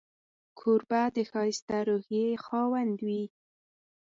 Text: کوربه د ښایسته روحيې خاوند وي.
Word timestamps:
کوربه 0.59 1.01
د 1.15 1.17
ښایسته 1.29 1.77
روحيې 1.89 2.25
خاوند 2.45 2.97
وي. 3.07 3.23